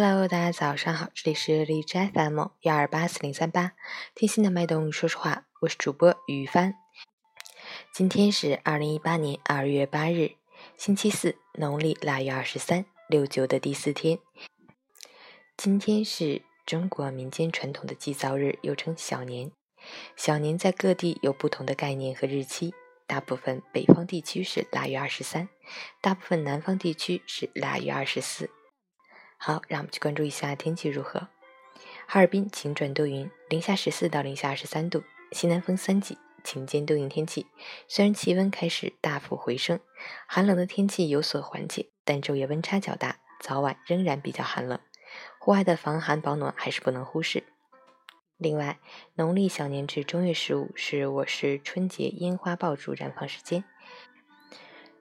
[0.00, 3.72] Hello，大家早上好，这里是荔枝 FM 幺二八四零三八，
[4.14, 6.76] 听心的脉动，说实话，我是主播于帆。
[7.92, 10.36] 今天是二零一八年二月八日，
[10.76, 14.20] 星期四，农历腊月二十三，六九的第四天。
[15.56, 19.50] 今天是中国民间传统的祭灶日，又称小年。
[20.14, 22.72] 小年在各地有不同的概念和日期，
[23.08, 25.48] 大部分北方地区是腊月二十三，
[26.00, 28.48] 大部分南方地区是腊月二十四。
[29.38, 31.28] 好，让我们去关注一下天气如何。
[32.06, 37.46] 哈尔滨晴转多云，零下十四到零下二十三度，西南风三级，晴间多云天气。
[37.86, 39.78] 虽然气温开始大幅回升，
[40.26, 44.80] 寒冷的天气有所缓解，但昼夜温差较大，早晚仍然比较寒冷。
[45.38, 47.44] 户外的防寒保暖还是不能忽视。
[48.36, 48.80] 另外，
[49.14, 53.64] 农历小年至正月十五是我市春节烟花爆竹燃放时间。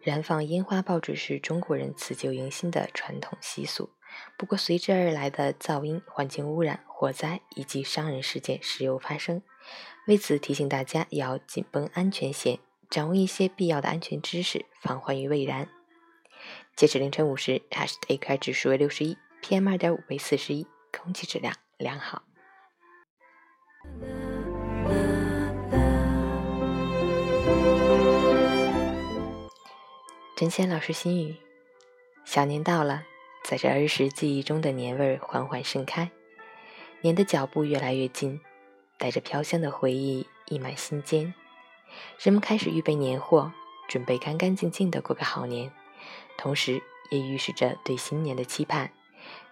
[0.01, 3.89] 燃放烟花爆竹是中国人辞旧迎新的传统习俗。
[4.37, 9.41] 不过，随之而来的噪音、环境污染、火灾以及伤人事件时有发生。
[10.05, 15.67] 为此，提醒大家要紧绷安全弦，掌握一些必要的安全知识，防患于未然。
[16.75, 22.23] 截止凌晨五时，Ash 的 AQI 指数为六十一，PM 二点五为四十一，空气质量良好。
[30.37, 31.35] 陈仙老师心语：
[32.23, 33.03] 小年到了。
[33.47, 36.11] 在这儿时记忆中的年味儿缓缓盛开，
[36.99, 38.41] 年的脚步越来越近，
[38.97, 41.33] 带着飘香的回忆溢满心间。
[42.19, 43.53] 人们开始预备年货，
[43.87, 45.71] 准备干干净净的过个好年，
[46.37, 48.91] 同时也预示着对新年的期盼，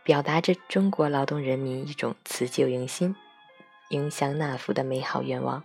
[0.04, 3.16] 表达着中国劳动人民一种辞旧迎新、
[3.92, 5.64] 迎祥纳福的美好愿望。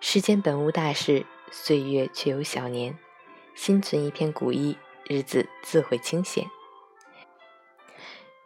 [0.00, 2.98] 世间本无大事，岁月却有小年。
[3.54, 6.46] 心存一片古意，日子自会清闲。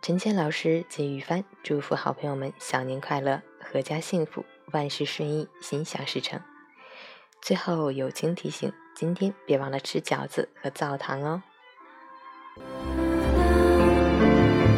[0.04, 3.40] 陈倩老师及雨帆祝福好朋友们小年快乐
[3.72, 6.38] 阖家幸福万事顺意心想事成。
[7.40, 11.42] 最后友情提醒今天别忘了吃饺子和灶糖哦。